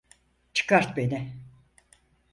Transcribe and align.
Çıkart 0.53 0.97
beni! 0.97 1.33